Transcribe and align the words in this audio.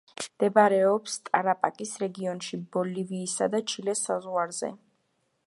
მდებარეობს 0.19 1.17
ტარაპაკის 1.27 1.91
რეგიონში, 2.05 2.61
ბოლივიისა 2.77 3.51
და 3.57 3.63
ჩილეს 3.75 4.05
საზღვარზე. 4.09 4.73